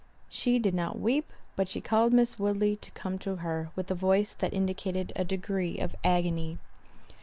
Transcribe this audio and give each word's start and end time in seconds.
She 0.31 0.57
did 0.57 0.73
not 0.73 0.97
weep, 0.99 1.31
but 1.55 1.67
she 1.69 1.79
called 1.79 2.11
Miss 2.11 2.39
Woodley 2.39 2.75
to 2.75 2.89
come 2.93 3.19
to 3.19 3.35
her, 3.35 3.69
with 3.75 3.91
a 3.91 3.93
voice 3.93 4.33
that 4.33 4.51
indicated 4.51 5.13
a 5.15 5.23
degree 5.23 5.77
of 5.77 5.95
agony. 6.03 6.57